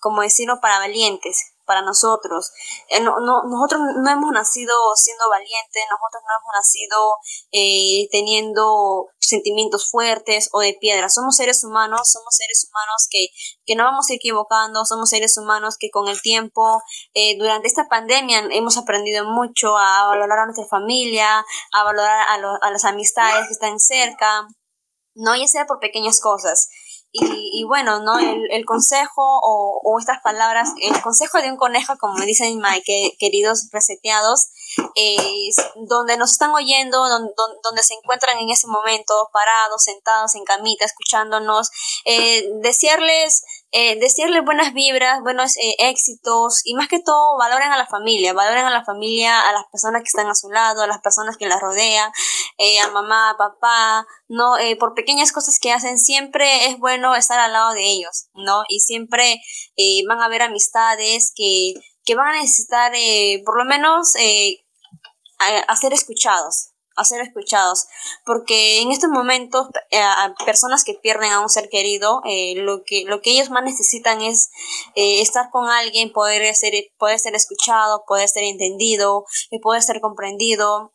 [0.00, 2.50] como decirlo, para valientes, para nosotros.
[2.88, 7.16] Eh, no, nosotros no hemos nacido siendo valientes, nosotros no hemos nacido
[7.52, 11.08] eh, teniendo sentimientos fuertes o de piedra.
[11.08, 13.28] Somos seres humanos, somos seres humanos que,
[13.64, 16.82] que no vamos equivocando, somos seres humanos que con el tiempo,
[17.14, 22.66] eh, durante esta pandemia hemos aprendido mucho a valorar a nuestra familia, a valorar a,
[22.66, 24.46] a las amistades que están cerca,
[25.14, 26.68] no ya sea por pequeñas cosas.
[27.16, 28.18] Y, bueno, ¿no?
[28.18, 32.82] El, consejo o, estas palabras, el consejo de un conejo, como me dicen my
[33.20, 34.48] queridos reseteados,
[34.96, 35.54] es
[35.88, 40.84] donde nos están oyendo, donde, donde, se encuentran en ese momento parados, sentados en camita,
[40.84, 41.70] escuchándonos,
[42.04, 43.44] eh, desearles
[43.76, 48.32] eh, decirle buenas vibras, buenos eh, éxitos y más que todo valoren a la familia,
[48.32, 51.36] valoren a la familia, a las personas que están a su lado, a las personas
[51.36, 52.12] que la rodean,
[52.56, 54.56] eh, a mamá, a papá, ¿no?
[54.58, 58.62] Eh, por pequeñas cosas que hacen, siempre es bueno estar al lado de ellos, ¿no?
[58.68, 59.40] Y siempre
[60.08, 62.92] van a haber amistades que, que van a necesitar
[63.44, 64.14] por lo menos
[65.66, 67.86] a ser escuchados, a ser escuchados,
[68.24, 70.00] porque en estos momentos eh,
[70.44, 74.22] personas que pierden a un ser querido, eh, lo, que, lo que ellos más necesitan
[74.22, 74.50] es
[74.94, 80.00] eh, estar con alguien, poder ser, poder ser escuchado, poder ser entendido, y poder ser
[80.00, 80.93] comprendido,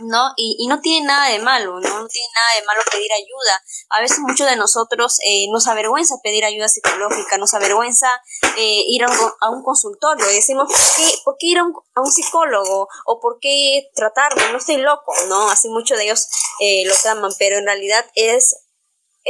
[0.00, 0.32] ¿no?
[0.36, 2.00] Y, y, no tiene nada de malo, ¿no?
[2.00, 3.62] No tiene nada de malo pedir ayuda.
[3.90, 8.08] A veces muchos de nosotros eh, nos avergüenza pedir ayuda psicológica, nos avergüenza
[8.56, 11.74] eh, ir a un, a un, consultorio decimos, ¿por qué, por qué ir a un,
[11.94, 12.88] a un, psicólogo?
[13.06, 14.52] ¿O por qué tratarme?
[14.52, 15.50] No estoy loco, ¿no?
[15.50, 16.26] Así muchos de ellos
[16.60, 18.56] eh, lo llaman, pero en realidad es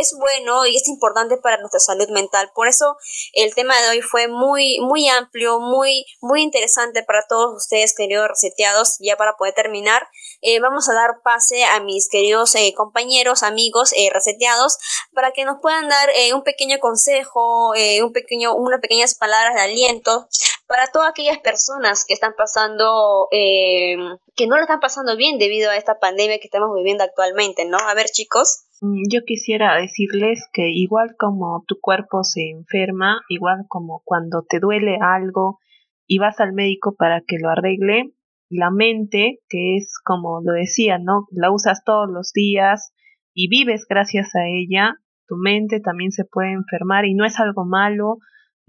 [0.01, 2.51] es bueno y es importante para nuestra salud mental.
[2.55, 2.97] Por eso
[3.35, 8.29] el tema de hoy fue muy, muy amplio, muy, muy interesante para todos ustedes, queridos
[8.29, 8.97] reseteados.
[9.01, 10.09] Ya para poder terminar,
[10.41, 14.79] eh, vamos a dar pase a mis queridos eh, compañeros, amigos eh, reseteados,
[15.13, 20.29] para que nos puedan dar un pequeño consejo, un pequeño, unas pequeñas palabras de aliento
[20.70, 25.76] para todas aquellas personas que están pasando, que no lo están pasando bien debido a
[25.76, 27.76] esta pandemia que estamos viviendo actualmente, ¿no?
[27.76, 28.68] A ver, chicos.
[28.80, 34.61] Mm, yo quisiera decirles que igual como tu cuerpo se enferma, igual como cuando te
[34.61, 35.59] duele algo
[36.06, 38.14] y vas al médico para que lo arregle,
[38.48, 41.26] la mente, que es como lo decía, ¿no?
[41.33, 42.92] La usas todos los días
[43.35, 44.94] y vives gracias a ella,
[45.26, 48.18] tu mente también se puede enfermar y no es algo malo,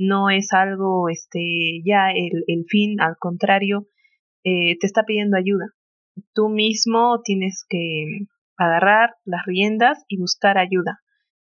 [0.02, 3.88] no es algo, este, ya el, el fin, al contrario,
[4.44, 5.68] eh, te está pidiendo ayuda.
[6.34, 8.26] Tú mismo tienes que
[8.58, 11.02] agarrar las riendas y buscar ayuda.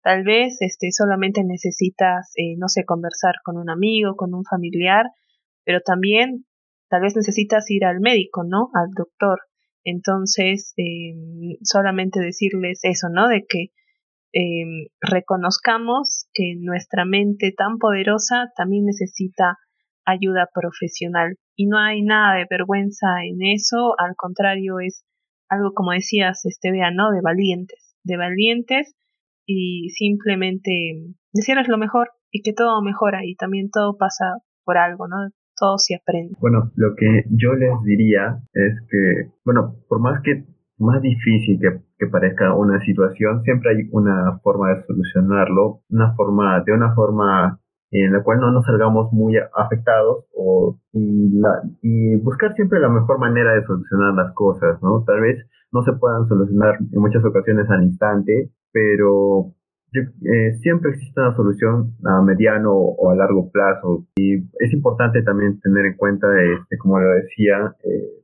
[0.02, 5.06] Tal vez este, solamente necesitas, eh, no sé, conversar con un amigo, con un familiar,
[5.64, 6.44] pero también
[6.88, 8.68] tal vez necesitas ir al médico, ¿no?
[8.74, 9.40] Al doctor.
[9.84, 13.28] Entonces, em, solamente decirles eso, ¿no?
[13.28, 13.68] De que
[14.32, 19.58] em, reconozcamos que nuestra mente tan poderosa también necesita
[20.04, 21.36] ayuda profesional.
[21.56, 25.04] Y no hay nada de vergüenza en eso, al contrario, es
[25.48, 27.10] algo como decías, este, vean, ¿no?
[27.10, 28.96] De valientes, de valientes
[29.46, 30.70] y simplemente
[31.32, 35.16] decirles lo mejor y que todo mejora y también todo pasa por algo, ¿no?
[35.56, 36.34] Todo se aprende.
[36.40, 40.44] Bueno, lo que yo les diría es que, bueno, por más que
[40.78, 46.72] más difícil que, parezca una situación, siempre hay una forma de solucionarlo, una forma, de
[46.72, 47.60] una forma
[47.92, 52.88] en la cual no nos salgamos muy afectados o, y, la, y buscar siempre la
[52.88, 55.04] mejor manera de solucionar las cosas, ¿no?
[55.04, 59.52] Tal vez no se puedan solucionar en muchas ocasiones al instante, pero
[59.92, 65.60] eh, siempre existe una solución a mediano o a largo plazo y es importante también
[65.60, 68.22] tener en cuenta, este, como lo decía, eh,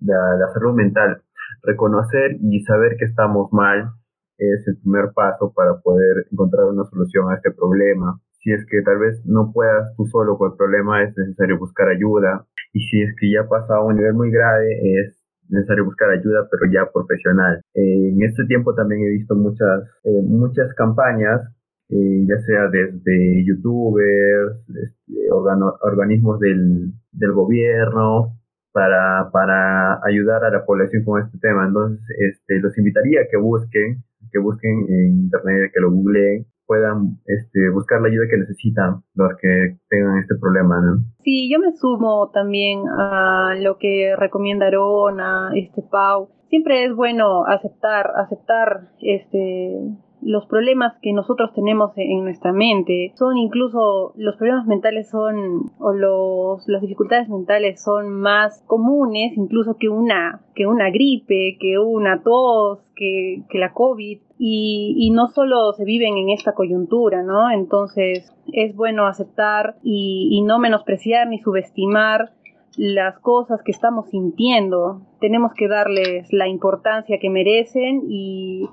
[0.00, 1.22] la salud mental.
[1.62, 3.92] Reconocer y saber que estamos mal
[4.38, 8.80] es el primer paso para poder encontrar una solución a este problema si es que
[8.82, 12.46] tal vez no puedas tú solo con el problema, es necesario buscar ayuda.
[12.72, 14.66] Y si es que ya pasa a un nivel muy grave,
[15.00, 17.60] es necesario buscar ayuda, pero ya profesional.
[17.74, 21.42] En este tiempo también he visto muchas, eh, muchas campañas,
[21.90, 28.39] eh, ya sea desde youtubers, este, organismos del, del gobierno,
[28.72, 31.66] para, para ayudar a la población con este tema.
[31.66, 37.18] Entonces, este, los invitaría a que busquen, que busquen en internet, que lo googleen puedan
[37.26, 40.80] este, buscar la ayuda que necesitan los que tengan este problema.
[40.80, 41.02] ¿no?
[41.24, 46.28] Sí, yo me sumo también a lo que recomienda Arona, este Pau.
[46.48, 49.80] Siempre es bueno aceptar, aceptar este
[50.22, 55.92] los problemas que nosotros tenemos en nuestra mente son incluso los problemas mentales son o
[55.92, 62.22] los las dificultades mentales son más comunes incluso que una que una gripe que una
[62.22, 64.20] tos que, que la covid.
[64.42, 70.28] Y, y, no solo se viven en esta coyuntura no entonces es bueno aceptar y,
[70.32, 72.32] y no menospreciar ni subestimar
[72.76, 75.02] las cosas que estamos sintiendo.
[75.20, 78.68] Tenemos que darles la importancia que merecen y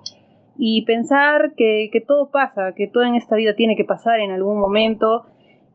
[0.58, 4.60] y pensar que, todo pasa, que todo en esta vida tiene que pasar en algún
[4.60, 5.26] momento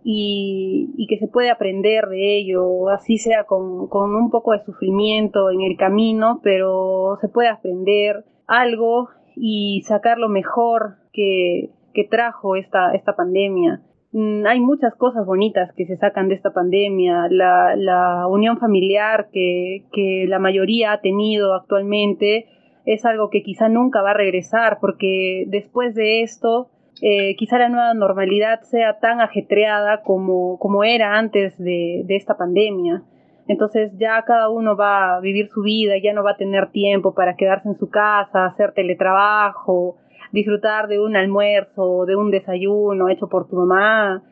[0.05, 5.61] y, que se puede aprender de ello, así sea con, un poco de sufrimiento en
[5.61, 11.71] el camino, pero se puede aprender algo y sacar lo mejor que,
[12.11, 13.83] trajo esta, esta pandemia.
[14.13, 20.25] Mm, hay muchas cosas bonitas que se sacan de esta pandemia, la, unión familiar que
[20.27, 22.47] la mayoría ha tenido actualmente,
[22.85, 26.69] es algo que quizá nunca va a regresar porque después de esto
[27.01, 32.37] eh, quizá la nueva normalidad sea tan ajetreada como, como era antes de, de, esta
[32.37, 33.03] pandemia.
[33.49, 37.15] Entonces ya cada uno va a vivir su vida, ya no va a tener tiempo
[37.15, 39.97] para quedarse en su casa, hacer teletrabajo,
[40.31, 44.23] disfrutar de un almuerzo, de un desayuno hecho por tu mamá.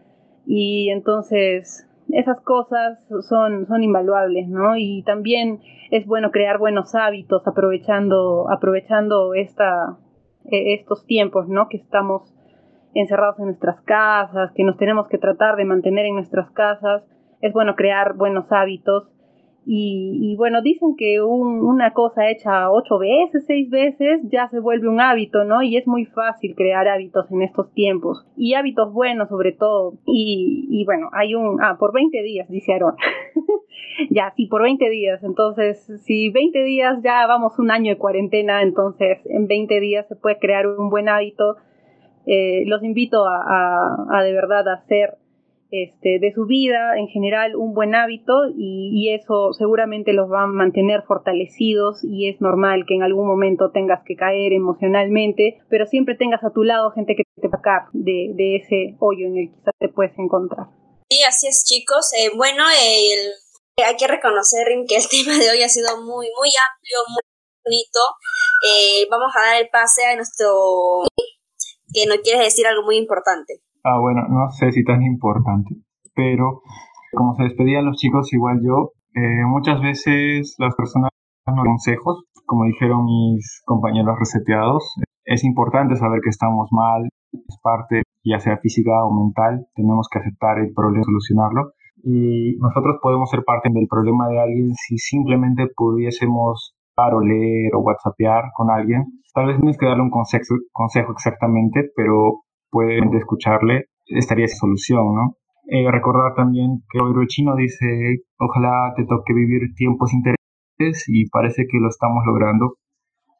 [0.47, 2.99] Y entonces esas cosas
[3.29, 4.77] son, son invaluables, ¿no?
[4.77, 9.99] Y también es bueno crear buenos hábitos aprovechando, aprovechando esta,
[10.51, 11.69] e, estos tiempos, ¿no?
[11.69, 12.35] Que estamos
[12.95, 17.03] encerrados en nuestras casas, que nos tenemos que tratar de mantener en nuestras casas.
[17.41, 19.09] Es bueno crear buenos hábitos
[19.67, 25.01] Y, bueno, dicen que una cosa hecha ocho veces, seis veces, ya se vuelve un
[25.01, 25.63] hábito, ¿no?
[25.63, 28.27] Y es muy fácil crear hábitos en estos tiempos.
[28.37, 29.95] Y hábitos buenos sobre todo.
[30.07, 31.63] Y, bueno, hay un...
[31.63, 32.95] Ah, por 20 días, dice Aaron.
[34.11, 35.23] ya, sí, por 20 días.
[35.23, 40.17] Entonces, si 20 días ya vamos un año de cuarentena, entonces en 20 días se
[40.17, 41.57] puede crear un buen hábito.
[42.27, 45.20] Eh, los invito a, a, a de verdad a hacer
[45.71, 50.47] este, de su vida en general un buen hábito y, eso seguramente los va a
[50.47, 56.15] mantener fortalecidos y es normal que en algún momento tengas que caer emocionalmente, pero siempre
[56.15, 59.49] tengas a tu lado gente que te va a sacar de, ese hoyo en el
[59.49, 60.67] que quizás te puedes encontrar.
[61.09, 62.13] Sí, así es chicos.
[62.19, 66.99] Eh, bueno, hay que reconocer que el tema de hoy ha sido muy, muy amplio,
[67.09, 67.23] muy
[67.65, 68.01] bonito.
[68.63, 71.03] Eh, vamos a dar el pase a nuestro...
[71.93, 73.63] que nos quieres decir algo muy importante.
[73.83, 75.75] Ah, bueno, no sé si tan importante,
[76.15, 76.61] pero
[77.13, 81.11] como se despedían los chicos, igual yo, eh, muchas veces las personas
[81.47, 88.03] dan consejos, como dijeron mis compañeros reseteados, es importante saber que estamos mal, es parte
[88.23, 91.73] ya sea física o mental, tenemos que aceptar el problema y solucionarlo.
[92.03, 97.81] Y nosotros podemos ser parte del problema de alguien si simplemente pudiésemos o leer o
[97.81, 99.07] whatsappear con alguien.
[99.33, 104.57] Tal vez no es que darle un consejo, consejo exactamente, pero pueden escucharle, estaría esa
[104.57, 105.37] solución, ¿no?
[105.69, 111.67] Eh, recordar también que el chino dice, ojalá te toque vivir tiempos interesantes y parece
[111.71, 112.75] que lo estamos logrando.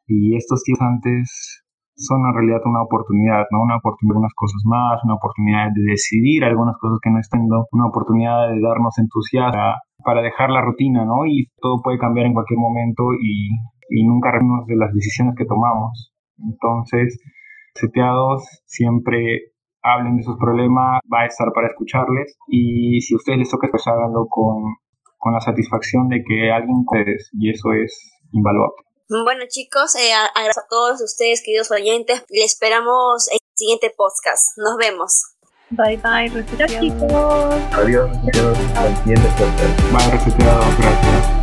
[0.07, 1.63] Y estos tiempos antes
[1.95, 3.63] son en realidad una oportunidad, ¿no?
[3.63, 7.41] Una oportunidad de unas cosas más, una oportunidad de decidir algunas cosas que no están
[7.71, 11.25] una oportunidad de darnos entusiasmo para dejar la rutina, ¿no?
[11.25, 13.49] Y todo puede cambiar en cualquier momento y,
[13.89, 16.13] y nunca rendirnos de las decisiones que tomamos.
[16.39, 17.19] Entonces,
[17.73, 19.53] seteados, siempre
[19.83, 23.67] hablen de sus problemas, va a estar para escucharles y si a ustedes les toca,
[23.71, 24.63] pues háganlo con,
[25.17, 28.75] con la satisfacción de que alguien puede y eso es invaluable.
[29.09, 34.57] Bueno chicos, eh, agradezco a todos ustedes, queridos oyentes, les esperamos en el siguiente podcast.
[34.57, 35.35] Nos vemos.
[35.71, 36.29] Bye bye,
[36.79, 37.11] chicos.
[37.73, 39.91] Adiós, adiós, al siguiente podcast.
[39.91, 41.40] Bye, reseteados, gracias.